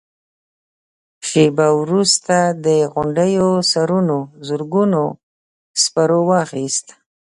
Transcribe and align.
شېبه 1.27 1.67
وروسته 1.81 2.35
د 2.65 2.67
غونډيو 2.93 3.49
سرونو 3.71 4.17
زرګونو 4.47 5.03
سپرو 5.81 6.21
واخيست. 6.29 6.87